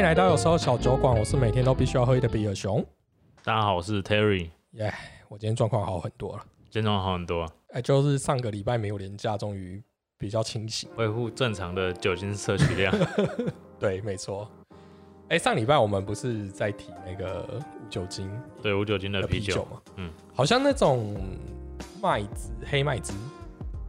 [0.00, 2.82] 迎来到有时候小酒馆，我是每天都必须要喝一的比尔熊。
[3.44, 4.90] 大家好，我是 Terry，耶、
[5.28, 6.42] 我今天状况好很多了。
[6.70, 9.82] 状况好很多，啊哎、就是上个礼拜没有连假，终于
[10.16, 10.88] 比较清醒。
[10.96, 12.94] 恢复正常的酒精摄取量。
[13.78, 14.50] 对，没错。
[15.28, 18.30] 哎、上礼拜我们不是在提那个无酒精
[18.62, 19.82] 对，无酒精的的啤酒吗？
[19.96, 21.14] 嗯，好像那种
[22.00, 23.12] 麦汁、黑麦汁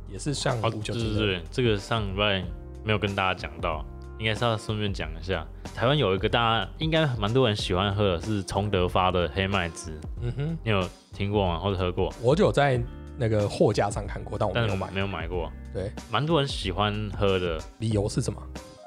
[0.09, 1.19] 也是像哦，无酒精的。
[1.19, 2.43] 对对对，这个上礼拜
[2.83, 3.85] 没有跟大家讲到，
[4.21, 5.43] 应该是要顺便讲一下。
[5.73, 11.57] 台湾有一个大家应该蛮多人喜欢喝的是崇德发的黑麦汁，嗯哼，你有听过吗？
[11.57, 12.13] 或者喝过？
[12.21, 12.79] 我就有在
[13.17, 14.99] 那个货架上看过，但我没有买没。
[14.99, 15.51] 有买过。
[15.73, 18.39] 对，蛮多人喜欢喝的，理由是什么？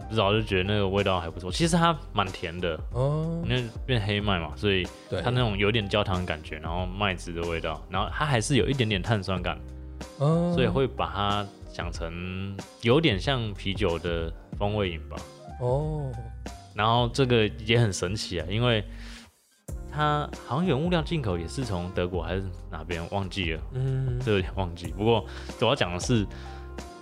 [0.08, 1.50] 不知道就觉得那个味道还不错。
[1.50, 4.86] 其实它蛮甜的，哦，因为变黑麦嘛，所以，
[5.20, 9.58] 它那种有点焦糖的感觉，然后麦汁的味道，然后它还是有一点点碳酸感。
[10.20, 15.16] 嗯所以会把它想成有点像啤酒的风味饮吧。
[15.60, 16.12] 哦，
[16.72, 18.84] 然后这个也很神奇啊，因为
[19.90, 24.86] 它好像原物料进口也是从德国还是哪边忘记了，嗯，这有点忘记。
[24.96, 25.26] 不过
[25.58, 26.24] 主要讲的是，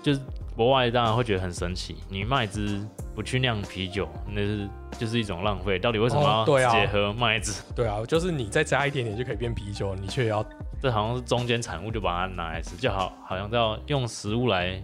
[0.03, 0.21] 就是
[0.57, 2.81] 国外当然会觉得很神奇，你麦汁
[3.15, 4.67] 不去酿啤酒，那是
[4.99, 5.79] 就是一种浪费。
[5.79, 7.63] 到底为什么要哦对啊直接喝麦汁？
[7.77, 10.43] 对啊，就是你再加一点点就可以变啤酒，你却要
[10.83, 14.83] 这好像是中间产物，就把它拿来吃，就好好像要用食物来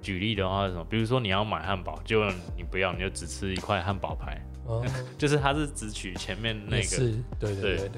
[0.00, 0.84] 举例的话是什么？
[0.88, 2.26] 比如说你要买汉堡，结果
[2.56, 4.82] 你不要，你就只吃一块汉堡排，哦，
[5.18, 6.96] 就是它是只取前面那个。
[7.38, 7.90] 对对对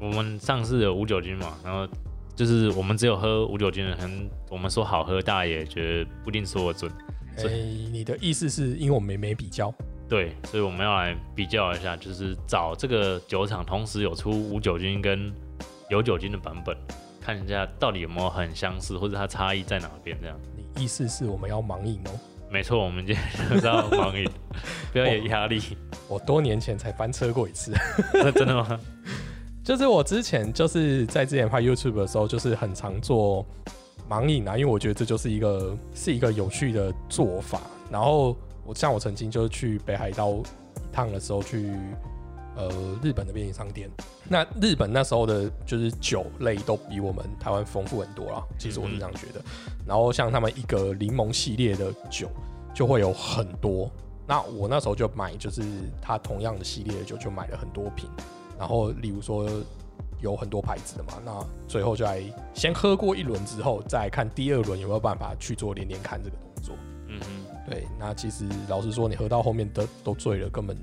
[0.00, 1.88] 我们上次有无酒精嘛，然后
[2.34, 6.92] 就是我们只有喝无酒精的，可能我们说好喝，大家也觉得不一定说的准。
[7.36, 9.72] 哎、是你的意思是因为我们没比较，
[10.08, 15.32] 对，所以我们要来比较一下，就是找这个酒厂同时有出无酒精跟
[15.88, 16.76] 有酒精的版本，
[17.20, 20.36] 看一下到底有没有很相似，或者它差异在哪边这样。
[20.56, 22.10] 你意思是我们要盲饮哦？
[22.50, 24.28] 没错，我们今天就是要盲饮，
[24.92, 25.60] 不要有压力。
[26.08, 27.72] 我多年前才翻车过一次，
[28.34, 28.78] 真的吗？
[29.64, 33.46] 就是我之前就是在之前拍 YouTube 的时候，就是很常做
[34.08, 37.60] 盲饮啊，因为我觉得这就是一个是一个有趣的做法。
[37.90, 40.42] 然后我像我曾经就是去北海道一
[40.92, 41.72] 趟的时候去。
[42.56, 42.68] 呃，
[43.02, 43.90] 日本的便利商店，
[44.28, 48.42] 那日本那时候的就是酒类都比我们台湾丰富很多啦。
[48.58, 49.40] 其实我是这样觉得。
[49.86, 52.28] 然后像他们一个柠檬系列的酒
[52.74, 53.90] 就会有很多，
[54.26, 55.62] 那我那时候就买，就是
[56.00, 58.08] 它同样的系列的酒就买了很多瓶。
[58.58, 59.46] 然后例如说
[60.22, 62.22] 有很多牌子的嘛，那最后就来
[62.54, 66.74] 先喝过一轮之后，再看第二轮有没有办法去做连连看这个动作。
[67.08, 70.76] 嗯嗯，对，那其实老实说，你喝到后面都都醉了，根本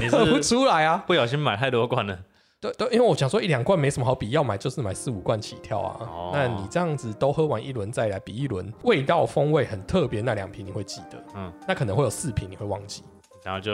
[0.00, 1.02] 你 喝不是出来啊。
[1.06, 2.18] 不小心买太多罐了。
[2.60, 5.96] 对对，因为我想说一两罐没什么好比，要买就是买四五罐起跳啊。
[6.00, 13.02] 哦那你这样子都喝完一轮再来比一轮，味道风味很特别，那两瓶你会记得，嗯，那可能会有四瓶你会忘记。
[13.44, 13.72] 然后就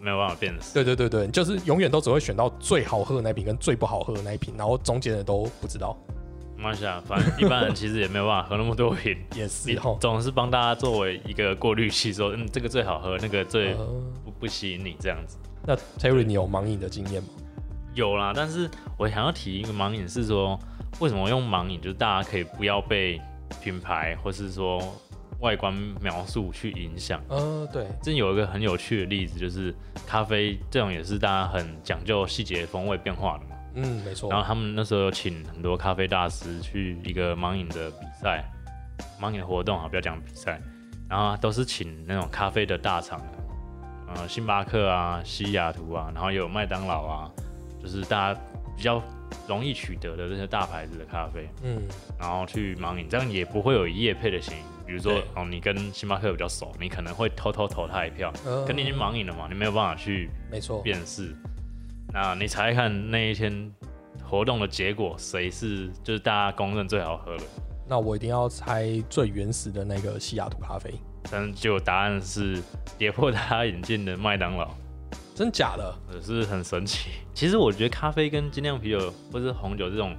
[0.00, 0.72] 没有办法辨识。
[0.72, 5.98] 对对对对，就是永远都只会选到最好喝的那一瓶跟最不好喝的那一瓶，然后中间的都不知道。
[6.56, 9.16] 没关系啊，反正一般人其实也没有办法喝那么多瓶。
[9.34, 13.86] 也是哈，总是帮大家作为一个过滤器，说嗯这个最好喝，那个最呃
[14.24, 15.36] 不不吸引你这样子。
[15.66, 17.28] 那 Terry，你有盲饮的经验吗？
[17.94, 20.58] 有啦，但是我想要提一个盲饮是说，
[21.00, 21.80] 为什么用盲饮？
[21.80, 23.20] 就是大家可以不要被
[23.60, 24.80] 品牌或是说
[25.40, 27.20] 外观描述去影响。
[27.28, 29.74] 呃，对，真有一个很有趣的例子，就是
[30.06, 33.56] 咖啡这种也是大家很讲究细节风味变化的嘛。
[33.74, 34.38] 嗯，没错然。
[34.38, 38.44] 后他们那时候有请很多咖啡大师去一个盲饮的比赛，
[39.20, 40.60] 盲饮的活动啊，不要讲比赛，
[41.08, 43.20] 然后都是请那种咖啡的大厂，
[44.14, 47.30] 呃，星巴克啊、西雅图啊，然后有麦当劳啊，
[47.82, 48.40] 就是大家
[48.76, 49.02] 比较
[49.46, 51.82] 容易取得的这些大牌子的咖啡，嗯，
[52.18, 54.62] 然后去盲饮，这样也不会有业配的嫌疑。
[54.86, 60.80] 比如说，哦，你跟星巴克比较熟，你可能会偷偷投他一票，呃可你已经盲饮了嘛，你没有办法去没错。
[60.80, 61.34] 辨识。
[62.10, 63.70] 那你猜看那一天
[64.24, 67.44] 活动的结果，谁是就是大家公认最好喝的？
[67.88, 70.92] 那我一定要猜最原始的那个西雅图咖啡，
[71.30, 72.62] 但就答案是
[72.98, 74.68] 跌破大家眼镜的麦当劳，
[75.34, 75.94] 真假的？
[76.12, 77.08] 也是很神奇。
[77.32, 80.14] 其实我觉得咖啡跟精酿啤酒或是红酒这种，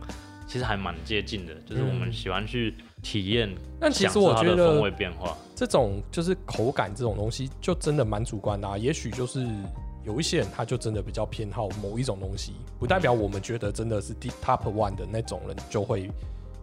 [0.48, 2.74] 其实还蛮接近的，就是我们嗯喜欢去
[3.04, 5.38] 体验，但其实我觉得风味变化。
[5.56, 8.75] 这种就是口感这种东西，就真的蛮主观的啊。
[8.77, 9.45] 也许就是
[10.04, 16.10] 有一些人他就真的比较偏好某一种东西，不代表我们觉得真的是第 top one 的那种人就会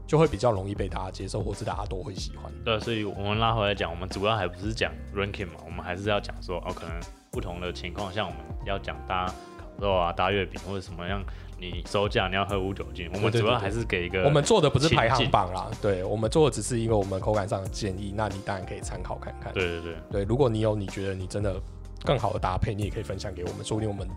[0.07, 2.53] 就会比较容易被大家接受，或是大家都会喜欢。
[2.65, 6.95] 对，所以我们拉回来讲，我们主要还不是讲 ranking 嘛，我们还是要讲说，哦，可能
[7.31, 11.23] 不同的情况下，我们要讲搭烤肉啊、搭月饼或者什么样，
[11.59, 19.53] 你收假你要喝无酒精，我们主要还是给一个我们做的不是排行榜啦，对我们做的只是一个我们口感上的建议，那你当然可以参考看看。
[19.53, 21.61] 对对对，对，如果你有你觉得你真的
[22.05, 24.09] 更好的搭配，你也可以分享给我们，说不定我们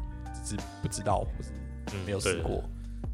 [0.46, 1.52] 只是不知道，或是
[1.94, 2.64] 嗯没有试对过。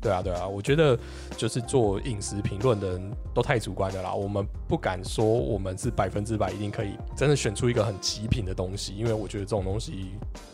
[0.06, 0.96] 对啊，对啊，我觉得
[1.36, 10.12] 就是做饮食评论的人都太主观的啦，我们不敢说我们是百分之百一定可以真的选出一个很极品的东西，因为我觉得这种东西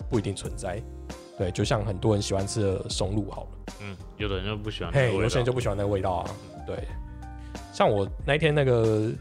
[0.10, 0.82] 不一定存在。
[1.38, 3.50] 对，就像很多人喜欢吃的松露好了，
[3.82, 6.32] 嗯，有的人就不喜欢那个嘿，有些人就不喜欢那个味道啊。
[6.66, 6.88] 对，
[7.74, 9.12] 像我那天那个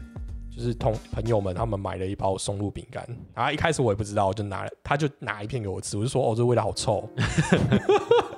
[0.49, 7.09] 就是同朋友们他们买了一包松露饼干，然后一开始我也不知道，我就拿了，他就拿一片给我吃，我就说哦，这味道好臭。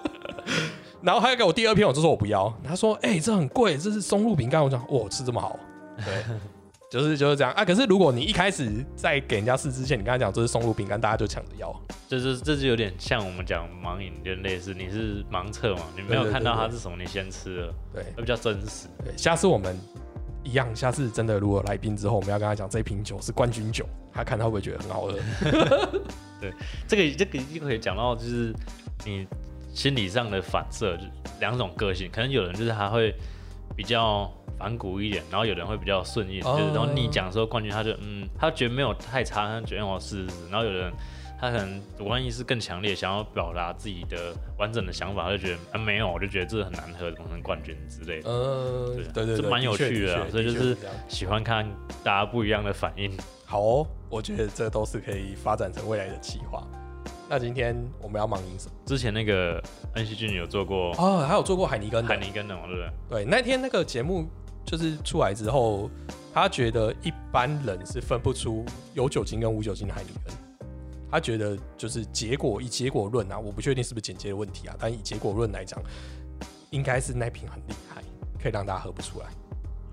[1.03, 2.51] 然后他又给我第二片，我就说我不要。
[2.65, 5.59] 他说：“哎、这很贵，这是松露饼干。”我讲：“哇，吃这么好。”
[6.03, 6.23] 对，
[6.89, 7.65] 就是就是这样啊。
[7.65, 11.75] 可是如果你一开始在给人家试之前，你跟他讲这是松露饼干，大家就抢着要。
[12.07, 18.87] 这就是这就有点像我们讲盲饮，就类似你是盲测嘛，你没有对对看到它是什么，你先吃了，对会比较真实。
[19.03, 19.77] 对，下次我们
[20.43, 25.19] 一样，下次真的如果来宾之后，我们要跟他讲这一瓶酒是冠军酒，他看他会不会觉得很好喝？
[26.87, 28.53] 这个这个就可以讲到，就是
[29.05, 29.27] 你
[29.73, 31.03] 心理上的反射，就
[31.39, 33.13] 两种个性，可能有人就是他会
[33.75, 40.93] 比较反骨一点，然后有人会比较顺应，哦就是然后你讲说冠军，他就嗯，他觉得没有太差，他觉得我试试试，然后有人。
[41.41, 48.29] 他可能主观意识更强烈，想要表达自己的完整的想法，他就觉得啊没有，我就觉得这很难喝，怎么可能冠军之类的。
[48.29, 50.77] 呃，对对对对，这蛮有趣的啊所以就是
[51.09, 51.69] 喜欢看
[52.01, 53.11] 大家不一样的反应。
[53.45, 56.65] 好哦，我觉得这都是可以发展成未来的企划。
[57.29, 58.71] 那今天我们要忙赢什么？
[58.85, 59.63] 之前那个
[59.95, 63.23] 恩熙俊有做过哦，还有做过海尼根的海尼根的嘛，对不对？
[63.23, 64.27] 对，那天那个节目
[64.65, 65.89] 就是出来之后，
[66.33, 70.33] 他觉得一般人是分不出有酒精跟无酒精的海尼根。
[71.09, 75.79] 他觉得就是结果以结果论啊，我不确定是不是剪接的问题啊，但以结果论来讲，
[76.71, 78.01] 应该是那瓶很厉害，
[78.41, 79.27] 可以让大家喝不出来。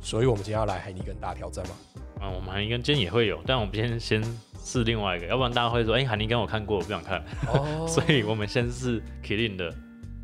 [0.01, 1.75] 所以我们今天要来海尼根大挑战吗。
[2.21, 4.23] 啊，我们海尼根今天也会有，但我们今天先
[4.63, 7.87] 试另外一个，要不然大家会说，哎、海尼根我看过，我不想看，哦。
[7.89, 9.73] 所以我们先是 Killing 的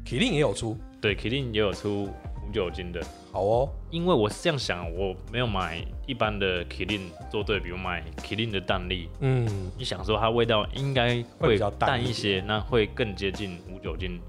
[0.05, 2.05] ，Killing 也有出，对，Killing 也有出
[2.47, 3.01] 无酒精的，
[3.33, 14.21] 好哦，因为我是这样想，我没有买一般的 Killing 做对比，我买 Killing 的蛋力，嗯，你想说它味道应该会淡一些，那会更接近无酒精。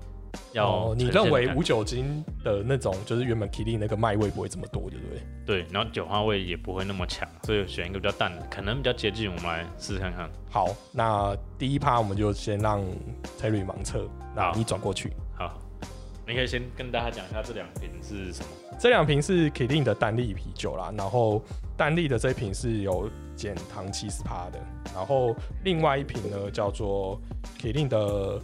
[0.53, 5.21] 要哦，你认为无酒精的那种，就是原本 Killing 那个麦味不会这么多，对不对？
[5.45, 9.29] 对，然后酒花味也不会那么强，所以选一个比较淡的，可能比较接近。
[9.29, 10.29] 我们来试试看看。
[10.49, 12.81] 好，那第一趴我们就先让
[13.39, 15.11] Terry 盲测，那你转过去。
[15.35, 15.57] 好，
[16.25, 18.47] 你可以先跟大家讲一下这两瓶是什么。
[18.79, 21.41] 这两瓶是 Killing 的单粒啤酒啦，然后
[21.75, 24.59] 单粒的这一瓶是有减糖七十趴的，
[24.93, 27.19] 然后另外一瓶呢叫做
[27.59, 28.39] Killing 的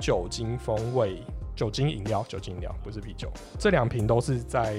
[0.00, 1.22] 酒精风味
[1.54, 3.30] 酒精饮料，酒精饮料不是啤酒。
[3.58, 4.76] 这两瓶都是在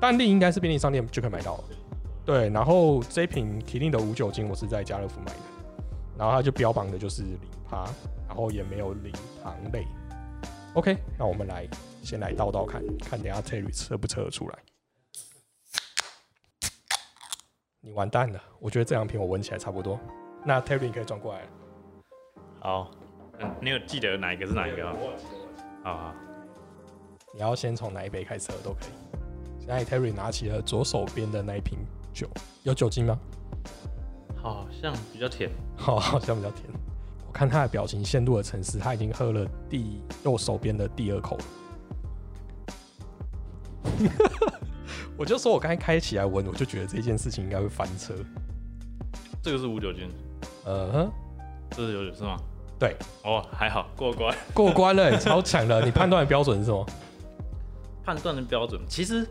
[0.00, 1.64] 单粒应该是便利商店就可以买到了。
[2.24, 5.40] 对，然后这瓶 k i l i n 的无酒精我是在家乐福买的，
[6.18, 7.84] 然后它就标榜的就是零趴，
[8.28, 9.12] 然后也没有零
[9.42, 9.86] 糖类。
[10.74, 11.66] OK，那我们来
[12.02, 14.58] 先来倒倒看看，等下 Terry 测不测得出来？
[17.80, 19.98] 你完蛋了，我觉得这两瓶我闻起来差不多。
[20.44, 21.48] 那 Terry 你可以转过来了。
[22.60, 22.90] 好，
[23.40, 24.92] 嗯，你有记得哪一个是哪一个吗？
[25.82, 26.14] 好好，
[27.32, 28.90] 你要先从哪一杯开始喝都可以。
[29.58, 31.78] 现在 Terry 拿起了左手边的那一瓶
[32.12, 32.28] 酒，
[32.64, 33.18] 有酒精吗？
[34.36, 35.50] 好像比较甜。
[35.76, 36.64] 好，好像比较甜。
[37.26, 41.44] 我看他的表情陷入了沉思，他已经喝了第右手边的第二口了。
[45.16, 48.14] 我就说我刚才开起来闻，我就觉得这件事情应该会翻车。
[49.42, 50.10] 这个是无酒精，
[50.64, 51.10] 呃哼，
[51.70, 52.36] 这是有酒是吗？
[52.80, 54.34] 对，哦，还好过关。
[54.54, 55.84] 过关了， 超强了。
[55.84, 56.84] 你判断的标准是什么？
[58.02, 59.24] 判断的标准其实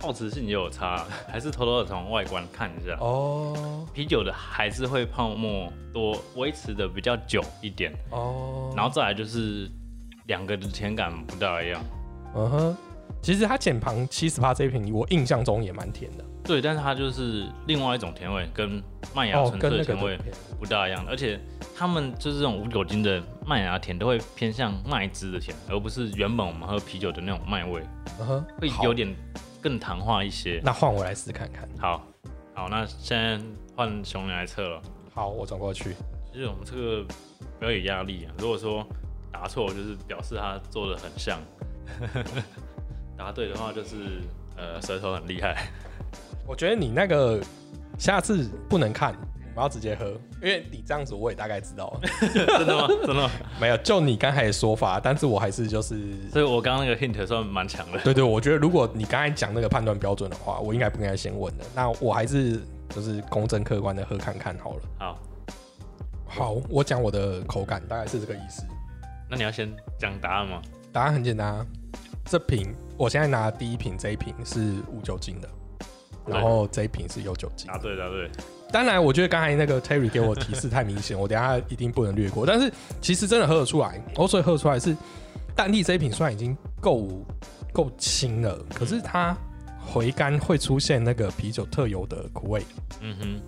[0.00, 2.96] 好奇性也有差，还是偷偷的从外观看一下。
[3.00, 9.68] 哦啤酒的还是会泡沫多，维持的比较久一点，哦，然后再来就是
[10.28, 11.82] 两个的甜感不大一样。
[12.34, 12.76] 嗯哼，
[13.20, 16.24] 其实它减旁七十八这一瓶，我印象中也蛮甜的。
[16.44, 18.82] 对，但是它就是另外一种甜味，跟
[19.12, 20.16] 麦芽哦，纯粹的甜味
[20.58, 21.38] 不大一样，而且
[21.76, 27.82] 他们就是这种无酒精的麦芽甜都会偏向麦汁的甜，而不是原本我们喝啤酒的那种麦味，
[28.20, 28.92] 嗯哼，会有。
[28.94, 29.14] 点
[29.60, 30.60] 更糖化一些。
[30.64, 31.68] 那换我来试看看。
[31.78, 32.04] 好，
[32.52, 33.40] 好，那现在
[33.76, 34.82] 换熊来测了。
[35.14, 35.94] 好，我转过去。
[36.32, 37.04] 其实我们这个
[37.58, 38.84] 不要有压力啊，如果说
[39.30, 41.38] 答错，就是表示他做的很像；
[43.16, 44.20] 答对的话，就是
[44.56, 45.68] 呃舌头很厉害。
[46.44, 47.40] 我觉得你那个
[47.98, 49.14] 下次不能看，
[49.54, 50.06] 我要直接喝，
[50.40, 52.00] 因为你这样子我也大概知道了。
[52.58, 52.86] 真的吗？
[52.88, 53.30] 真的吗？
[53.60, 55.98] 没有，就你刚才的说法，但是我还是就是，
[56.30, 57.98] 所以我刚刚那个 hint 算蛮强的。
[58.00, 61.64] 对对，我觉得如果你刚才讲那个判断标准的话，我应该不应该先问的。
[61.74, 64.80] 那我还是就是公正客观的喝看看好了。
[64.98, 65.18] 好，
[66.26, 68.62] 好，我讲我的口感大概是这个意思。
[69.28, 70.62] 那你要先讲答案吗？
[70.92, 71.66] 答案很简单啊，
[72.24, 75.48] 这瓶我现在拿的第一瓶这一瓶是无酒精的，
[76.26, 77.66] 然后这一瓶是有酒精。
[77.66, 78.30] 答对，答对。
[78.72, 82.46] 当然，我觉得刚才那个 Terry 给我提示太明显， 我等一下一定不能略过。
[82.46, 84.96] 但是其实真的喝得出来，我所以喝得出来是
[85.54, 87.24] 淡力这一瓶虽然已经够
[87.72, 89.36] 够轻了，可是它
[89.84, 92.62] 回甘会出现那个啤酒特有的苦味，
[93.00, 93.40] 嗯哼，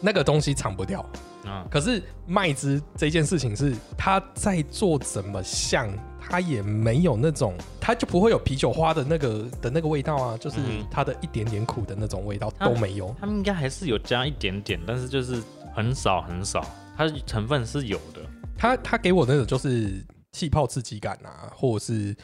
[0.00, 1.04] 那个东西藏不掉。
[1.44, 5.88] 啊，可是麦汁这件事情是它在做怎么像，
[6.30, 13.14] 它也没有那种，它就不会有啤酒花的那个的那个味道啊，就是嗯它的一点点苦的那种味道都没有。
[13.20, 15.42] 他们应该还是有加一点点，但是就是
[15.74, 16.64] 很少很少，
[16.96, 18.20] 它成分是有的。
[18.56, 22.14] 它它给我那种就是气泡刺激感啊，或者是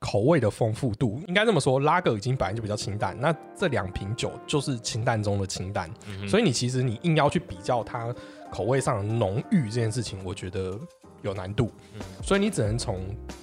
[0.00, 8.12] 口味的丰富度，应该这么说，拉格已经本来就比较清淡，那这两瓶酒就是清淡中的清淡，嗯所以你其实你硬要去比较它
[8.50, 10.76] 口味上的浓郁这件事情，我觉得
[11.22, 12.00] 有难度，嗯。
[12.20, 13.00] 所以你只能从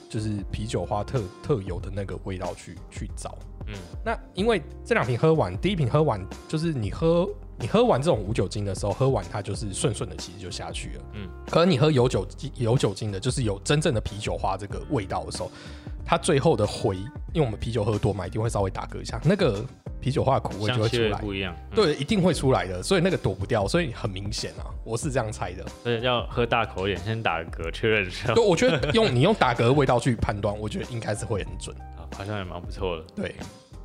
[0.10, 3.38] 就是啤酒花特特有的那个味道去去找。
[3.68, 11.04] 嗯那因为这两瓶喝完，第一瓶喝完就是你喝你喝完这种无酒精的时候，喝完它就是顺顺的，其实就下去了。
[11.14, 15.52] 嗯，可能你喝有酒精有酒精的，就是有真正的啤酒花这个味道的时候，
[16.04, 16.96] 它最后的回，
[17.32, 19.64] 因为我们啤酒喝多嘛，一定会稍微打嗝一下，那个
[20.02, 21.20] 啤酒花的苦味就会出来。
[21.20, 21.56] 不一样。
[21.72, 25.66] 嗯，对，一定会出来的，所以那个躲不掉，所以很明显啊，我是这样猜的。
[25.84, 28.34] 所以要喝大口一点，先打个嗝确认一下。
[28.34, 31.76] 对，我觉得用你用打嗝的味道去判断，我觉得应该是会很准。
[31.98, 33.04] 啊好像也蛮不错的。
[33.16, 33.36] 对，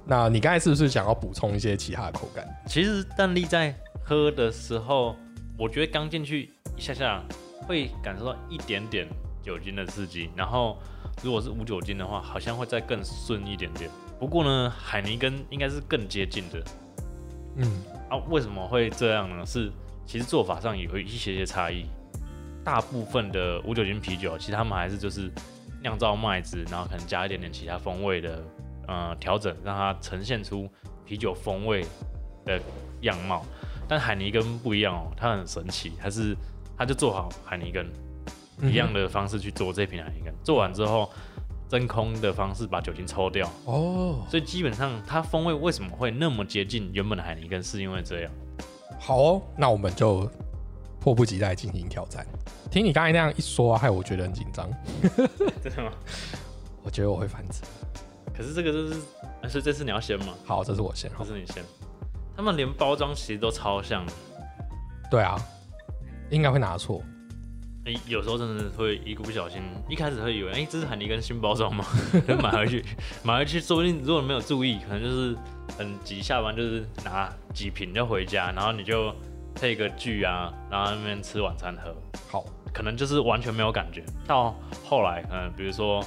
[0.07, 2.49] 那你刚才是不是想要补充一些其他的口感？
[2.67, 5.15] 其实蛋力在喝的时候，
[5.59, 7.23] 我觉得刚进去一下下
[7.67, 9.07] 会感受到一点点
[9.43, 10.79] 酒精的刺激，然后
[11.23, 13.91] 如果是无酒精的话，好像会再更顺一点点。
[14.25, 16.65] 不过呢，海尼根应该是更接近的
[17.57, 17.71] 嗯，
[18.09, 18.17] 啊。
[18.31, 19.45] 为什么会这样呢？
[19.45, 19.71] 是
[20.07, 21.85] 其实做法上有一些些差异。
[22.65, 25.31] 大部分的无酒精啤酒，其实他们还是就是
[25.83, 28.43] 酿造麦子，然后可能加一点点其他风味的
[28.89, 30.67] 呃调整，让它呈现出
[31.05, 31.85] 啤酒风味
[32.47, 32.59] 的
[33.03, 33.45] 样貌。
[33.87, 36.35] 但海尼根不一样哦，它很神奇，它是
[36.79, 37.87] 它就做好海尼根
[38.61, 41.11] 嗯一样的方式去做这瓶海尼根，做完之后
[41.69, 48.31] 真空的方式把酒精抽掉，哦，所以基本上它风味为什么会那么接近原本的海尼根，是因为这样。
[49.01, 50.31] 好哦，那我们就
[51.01, 52.27] 迫不及待进行挑战。
[52.71, 54.71] 听你刚才那样一说、啊，害我觉得很紧张，
[55.63, 55.93] 真的吗？
[56.83, 57.65] 我觉得我会翻车。
[58.37, 59.01] 可是这个就是，
[59.43, 60.35] 啊所以这次你要先吗？
[60.45, 61.25] 好，这是我先好。
[61.25, 61.63] 这是你先。
[62.37, 64.13] 他们连包装其实都超像的，
[65.11, 65.41] 对啊，
[66.31, 67.03] 应该会拿错。
[67.85, 69.61] 诶、有时候真的会一个不小心，
[69.91, 71.85] 一开始会以为，哎、这是海尼根新包装吗？
[72.27, 72.83] 就 买回去，
[73.23, 75.37] 买回去，说不定如果没有注意，可能就是
[75.77, 79.15] 很急，下班就是拿几瓶就回家，然后你就
[79.55, 81.95] 配个剧啊，然后那边吃晚餐喝，
[82.31, 84.03] 好，可能就是完全没有感觉。
[84.27, 86.03] 到后来，嗯，比如说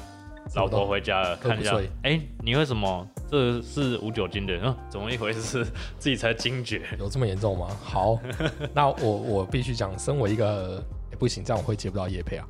[0.55, 4.59] 老婆回家了，看一下醉，哎、你为什么这是无酒精的？
[4.63, 5.63] 嗯，怎么一回事？
[5.99, 6.81] 自己才惊觉。
[6.97, 7.67] 有这么严重吗？
[7.83, 8.19] 好，
[8.73, 10.83] 那我我必须讲，身为一个、诶
[11.17, 12.47] 不行，这样我会接不到叶配啊。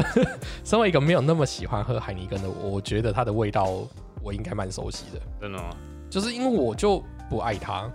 [0.64, 3.86] 身为一个没有那么喜欢喝海尼根的我，我觉得它的味道
[4.22, 5.70] 我应该蛮熟悉的，真的吗？
[6.10, 7.90] 就是因为我就不爱它，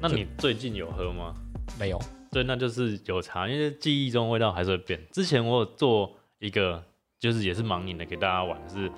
[0.00, 1.34] 那你最近有喝吗？
[1.78, 2.00] 没有。
[2.30, 5.00] 对，那就是有差，因为记忆中味道还是会变。
[5.12, 6.82] 之前我有做一个，
[7.18, 8.90] 就是也是盲饮的给大家玩，是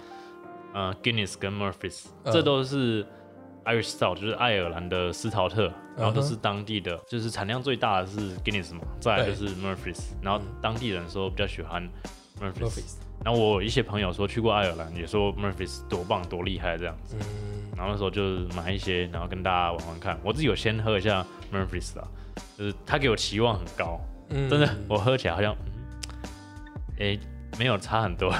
[0.74, 3.06] 呃 Guinness 跟 Murphy's，、嗯这都是
[3.64, 10.46] Irish Stout，就是爱尔兰的斯陶特，然后都是当地的，就是产量最大的是 Guinness 嘛，再来就是 Murphy's，然后嗯。
[10.62, 11.82] 当地人说比较喜欢
[12.40, 17.16] Murphy's，Murphy's 然后我有一些朋友说去过爱尔兰，也说 Murphy's 多棒多厉害这样子。
[17.20, 20.18] 嗯，然后那时候就是买一些，然后跟大家玩玩看。
[20.24, 22.08] 我自己有先喝一下 Murphy's 啦，
[22.56, 24.00] 就是他给我期望很高，
[24.30, 24.48] 嗯。
[24.48, 27.20] 真的，我喝起来好像，嗯，诶、
[27.58, 28.34] 没有差很多。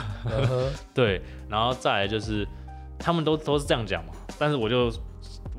[0.94, 2.46] 对，然后再来就是
[2.98, 4.90] 他们都都是这样讲嘛，但是我就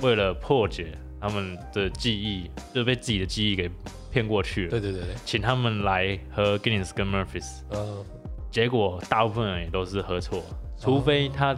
[0.02, 3.70] 为了破解他们的记忆，就被自己的记忆给
[4.12, 8.04] 骗过去了，对对对对，请他们来喝 Guinness 跟 Murphy's，呃，
[8.50, 10.44] 结果大部分人也都是喝错，
[10.78, 11.56] 除非他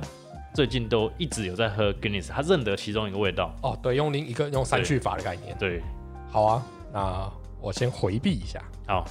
[0.53, 3.55] 最近都一直有在喝 Guinness，他认得其中一个味道。
[3.63, 5.57] 哦，对，用另一个用三去法的概念。
[5.57, 5.81] 对，
[6.29, 8.61] 好啊，那我先回避一下。
[8.85, 9.07] 好，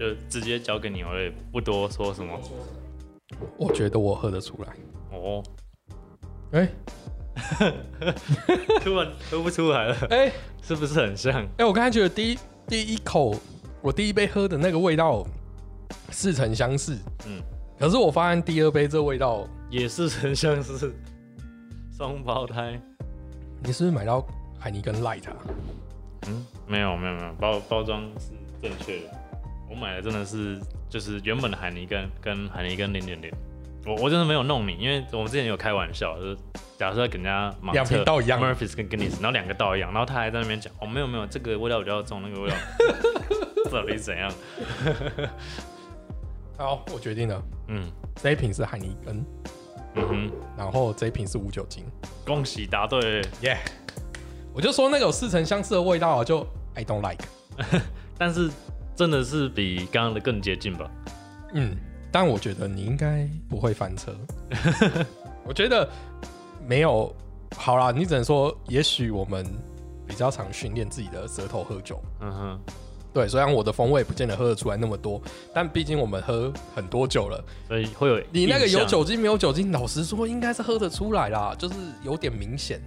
[0.00, 2.40] 就直接交给你，我也不多说什么。
[3.58, 4.72] 我觉得我喝得出来。
[5.12, 5.42] 哦，
[6.52, 6.66] 哎
[8.80, 11.46] 突然喝不出来了，哎是不是很像？
[11.58, 13.34] 哎，我刚才觉得第一第一口，
[13.82, 15.22] 我第一杯喝的那个味道，
[16.10, 16.96] 似曾相识。
[17.26, 17.42] 嗯，
[17.78, 20.94] 可是我发现第二杯这味道，也似曾相识
[21.94, 22.80] 双胞胎。
[23.62, 24.26] 你是不是买到
[24.58, 25.36] 海尼根 Light 啊？
[26.26, 28.30] 嗯，没有没有没有，包包装是
[28.62, 29.19] 正确的。
[29.70, 30.58] 我买的真的是
[30.88, 33.30] 就是原本的海尼根跟海尼根零点零。
[33.86, 36.36] 我我真的没有弄你，因为我们之前有开玩笑，就是
[36.76, 42.56] 假设给人家盲两瓶倒一样 Murphy's 跟 Guinness，然后两个倒一样，然后他还在那边讲，哦没有没有，这个味道比较重，那个味道
[43.72, 44.30] 到底是怎样？
[46.58, 49.24] 好，我决定了，嗯这一瓶是海尼根，
[49.94, 51.86] 嗯哼，然后这一瓶是无酒精。
[52.26, 53.56] 恭喜答对，耶、
[54.52, 57.24] 我就说那个有似曾相识的味道啊，就 I don't like。
[58.18, 58.50] 但是
[59.00, 60.90] 真的是比刚刚的更接近吧？
[61.54, 61.74] 嗯，
[62.12, 64.14] 但我觉得你应该不会翻车。
[65.42, 65.88] 我觉得
[66.66, 67.10] 没有
[67.56, 69.42] 好啦，你只能说，也许我们
[70.06, 71.98] 比较常训练自己的舌头喝酒。
[72.20, 72.60] 嗯哼，
[73.14, 75.18] 对，虽然我的风味不见得喝得出来那么多，
[75.54, 77.42] 但毕竟我们喝很多酒了。
[77.68, 82.78] 所以会有你那个有酒精没有酒精，老实说应该是喝得出来啦，就是有点明显。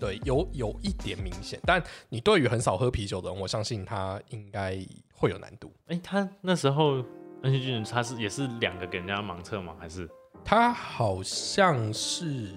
[0.00, 4.78] 对，有有一点明显，但你对于很少喝啤酒的人，我相信他应该
[5.14, 5.70] 会有难度。
[5.88, 7.04] 哎、他那时候
[7.42, 9.74] 恩熙俊他是也是两个给人家盲测吗？
[9.78, 10.08] 还是？
[10.42, 12.48] 他好像是，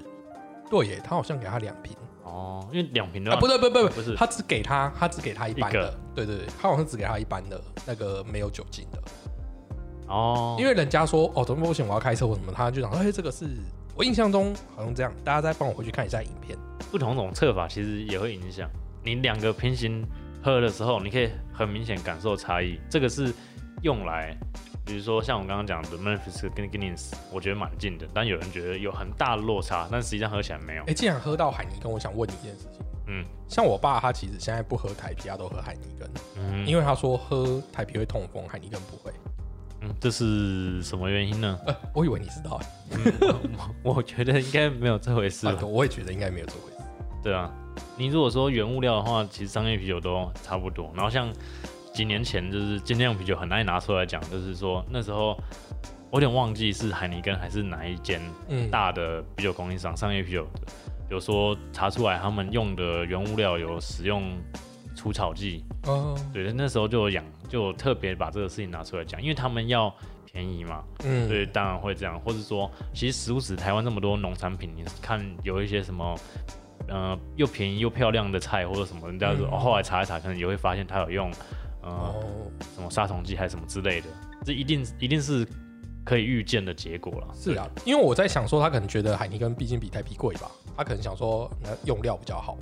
[0.70, 1.96] 对耶，他好像给他两瓶。
[2.24, 2.66] 哦？
[2.72, 4.16] 因为两瓶的啊，话不对不对不不是。
[4.16, 5.94] 他只给他，他只给他一般的。
[6.16, 9.04] 对对对，他好像只给他一般的那个没有酒精的，
[10.08, 13.46] 哦，因为人家说哦，怎么保险我要开车或什么，他就讲哎，这个是
[13.96, 16.58] 我印象中好像这样，大家再帮我回去看一下影片。
[16.92, 18.70] 不同种测法其实也会影响
[19.04, 20.04] 你两个平行
[20.44, 22.80] 喝的时候，你可以很明显感受差异。
[22.90, 23.34] 这个是
[23.84, 24.36] 用来，
[24.84, 30.94] 比如说像我刚刚讲的 Memphis 跟 Guinness，我觉得蛮近的，但有人觉得有很大的落差，但实际上喝起来没有哎、。
[30.94, 32.82] 既然喝到海尼根，我想问你一件事情。
[33.06, 39.12] 嗯像我爸，他其实现在不喝台啤，他都喝海尼根，嗯因为他说喝台啤会痛风，海尼根不会。
[39.82, 41.60] 嗯，这是什么原因呢？
[41.68, 42.58] 呃，我以为你知道、
[43.84, 46.78] 我觉得应该没有这回事，我也觉得应该没有这回事。
[47.22, 47.52] 对啊，
[47.98, 50.92] 你如果说原物料的话，其实商业啤酒都差不多。
[50.96, 51.32] 然后像
[51.94, 55.38] 几年前就是精酿啤酒很爱拿出来讲，就是说那时候
[56.10, 58.22] 我有点忘记是海尼根还是哪一间，
[58.70, 60.46] 大的啤酒供应商商业啤酒，
[61.10, 64.24] 有说查出来他们用的原物料有使用
[64.96, 69.94] 除草剂，哦，对，那时候就有养，就有特别把这个事情拿出来讲，因为他们要
[70.34, 76.18] 便宜嘛，嗯，所以当然会这样，或者说，其实食物纸台湾那么多农产品，你看有一些什么，
[76.88, 81.32] 呃，又便宜又漂亮的菜或者什么，人家说、嗯哦，后来查一查，可能也会发现它有用，
[81.84, 84.08] 呃，哦，什么杀虫剂还是什么之类的，
[84.44, 85.48] 这一定一定是
[86.04, 87.28] 可以预见的结果了。
[87.36, 92.58] 是啊，因为我在想说，他可能觉得海尼根毕竟比台啤贵吧，他可能想说那用料比较好，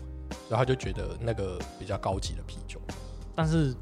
[0.50, 2.82] 然后他就觉得那个比较高级的啤酒。
[3.34, 3.74] 但是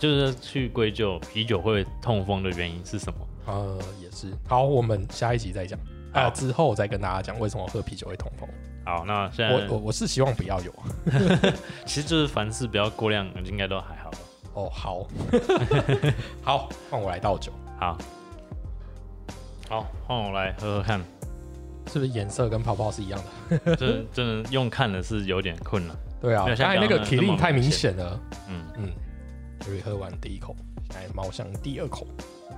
[0.00, 3.20] 就是去归咎啤酒会痛风的原因是什么？
[3.46, 4.32] 呃，也是。
[4.48, 5.78] 好，我们下一集再讲，
[6.12, 8.48] 啊，好之后再跟大家讲为什么喝啤酒会痛风。
[8.84, 10.72] 好，那现在我我我是希望不要有。
[11.86, 14.10] 其实就是凡事不要过量，应该都还好。
[14.54, 15.06] 哦，好，
[16.42, 17.98] 好，换我来倒酒，好，
[19.68, 21.00] 好，换我来喝喝看。
[21.92, 23.76] 是不是颜色跟泡泡是一样的？
[23.76, 25.96] 真真的用看的是有点困难。
[26.20, 28.20] 对啊，那个刚刚那 k 那 i 么太明明显了。
[28.48, 28.92] 嗯，嗯，
[29.60, 30.56] 所以喝完第一口，
[30.90, 32.04] 现在猫向第二口，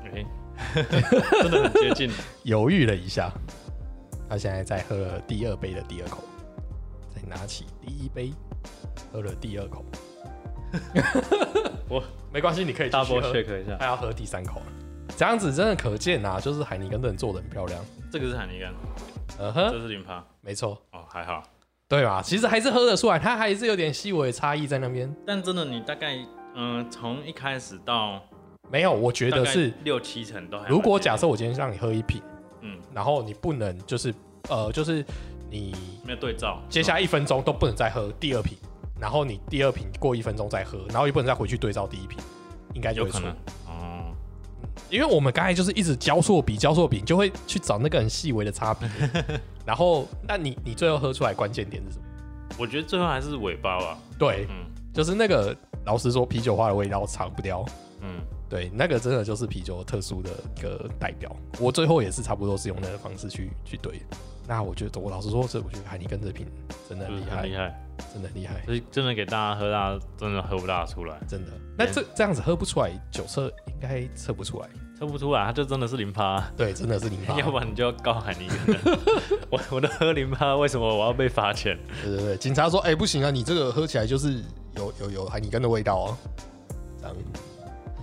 [0.04, 0.24] 哎、
[0.74, 2.10] 真的很接近。
[2.44, 3.30] 犹豫了一下，
[4.28, 6.22] 他现在在喝了第二杯的第二口，
[7.14, 8.32] 再拿起第一杯，
[9.12, 9.84] 喝了第二口。
[11.88, 13.32] 我没关系，你可以继续 double 喝。
[13.32, 14.66] check 一下，他要喝第三口了，
[15.16, 17.82] 这样子真的可见啊，就是海尼根真的做的很漂亮。
[18.12, 18.68] 这个是海尼根，
[19.38, 20.22] 嗯哼，这是零趴。
[20.40, 21.42] 没错，哦，还好。
[21.88, 22.20] 对吧？
[22.22, 25.10] 其实还是喝得出来，它还是有点细微的差异在那边。
[25.26, 26.18] 但真的，你大概
[26.54, 28.22] 嗯，从、一开始到
[28.70, 32.20] 没有，我觉得是，六七成都还如果假设我今天让你喝一瓶，
[32.60, 34.14] 嗯然后你不能就是
[34.48, 35.04] 呃，就是
[35.50, 38.56] 你没有对照，接下来一分钟都不能再喝第二瓶，
[39.00, 42.18] 然后你第二瓶过一分钟再喝，然后也不能再回去对照第一瓶，
[42.74, 43.36] 应该就会错有可能。
[43.66, 44.14] 哦。
[44.90, 48.88] 因为我们刚才就是一直交错比交错比，就会去找那个很细微的差别。
[49.66, 52.04] 然后，那你你最后喝出来关键点是什么？
[52.58, 53.98] 我觉得最后还是尾巴吧。
[54.18, 55.54] 对，嗯就是那个
[55.84, 57.64] 老实说，啤酒花的味道藏不掉。
[58.00, 61.34] 嗯，对，那个真的就是啤酒特殊的一个代表。
[61.60, 64.00] 我最后也是差不多是用那个方式去去对。
[64.46, 66.46] 那我觉得，我老实说，这我觉得海尼根这瓶
[66.88, 67.78] 真的厉害，厉害，
[68.14, 71.52] 真的很厉害，所以真的给大家喝，大家真的喝不大出来，真的。
[71.76, 74.68] 那这这样子喝不出来，酒测应该测不出来。
[74.98, 76.40] 测不出来，它就真的是零趴。
[76.56, 77.36] 对，真的是零趴。
[77.38, 78.74] 要不然你就要告海尼根。
[79.50, 81.78] 我我都喝零趴，为什么我要被罚钱？
[82.02, 84.42] 对对对，警察说，哎、不行啊，你这个喝起来就是
[84.76, 86.16] 有有有海尼根的味道哦。
[87.00, 87.16] 这样，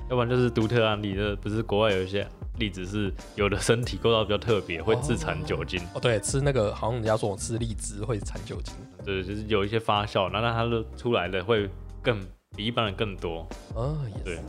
[0.10, 2.28] 要不然就是独特案例，这不是国外有一些
[2.60, 5.82] 例子是有的身体构造比较特别，会自产酒精。
[5.96, 8.76] 哦，对，吃那个好像人家说我吃荔枝会产酒精。
[9.04, 11.68] 对，就是有一些发酵，那那它的出来的会
[12.04, 12.20] 更
[12.56, 13.48] 比一般人更多。
[13.76, 14.41] 啊，也对是。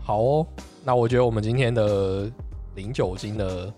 [0.00, 0.46] 好哦，
[0.84, 2.30] 那我觉得我们今天的
[2.76, 3.72] 零酒精的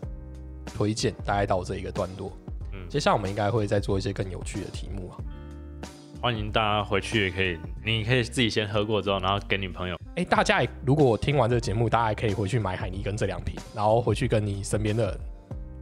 [0.67, 2.31] 推荐大概到这一个段落。
[2.75, 5.17] 嗯，接下来我们应该会再做一些更有趣的题目啊。
[6.21, 9.97] 欢迎大家回去也可以，你可以自己先喝过之后，然后给你朋友。
[10.17, 15.21] 哎、大家也如果听完这个节目，大家也可以回去买海尼根这两瓶，然后回去跟你身边的人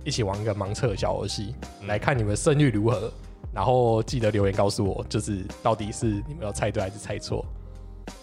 [0.05, 3.11] 一起玩一个盲测小游戏，嗯来看你们胜率如何。
[3.53, 7.47] 然后记得留言告诉我，就是到底是你们有猜对还是猜错。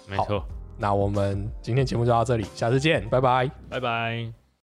[0.06, 0.43] 没错，
[0.78, 3.50] 那我们今天节目就到这里，下次见，拜拜。
[3.69, 4.41] 拜拜。